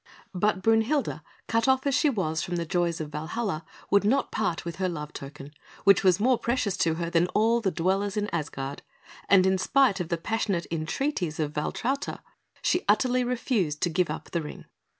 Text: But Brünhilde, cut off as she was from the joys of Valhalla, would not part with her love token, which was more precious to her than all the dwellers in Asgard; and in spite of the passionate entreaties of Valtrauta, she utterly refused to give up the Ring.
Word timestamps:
But 0.33 0.63
Brünhilde, 0.63 1.21
cut 1.47 1.67
off 1.67 1.85
as 1.85 1.93
she 1.93 2.09
was 2.09 2.41
from 2.41 2.55
the 2.55 2.65
joys 2.65 2.99
of 2.99 3.11
Valhalla, 3.11 3.63
would 3.91 4.03
not 4.03 4.31
part 4.31 4.65
with 4.65 4.77
her 4.77 4.89
love 4.89 5.13
token, 5.13 5.53
which 5.83 6.03
was 6.03 6.19
more 6.19 6.39
precious 6.39 6.75
to 6.77 6.95
her 6.95 7.11
than 7.11 7.27
all 7.35 7.61
the 7.61 7.69
dwellers 7.69 8.17
in 8.17 8.27
Asgard; 8.33 8.81
and 9.29 9.45
in 9.45 9.59
spite 9.59 9.99
of 9.99 10.09
the 10.09 10.17
passionate 10.17 10.65
entreaties 10.71 11.39
of 11.39 11.53
Valtrauta, 11.53 12.21
she 12.63 12.83
utterly 12.89 13.23
refused 13.23 13.79
to 13.81 13.89
give 13.91 14.09
up 14.09 14.31
the 14.31 14.41
Ring. 14.41 14.65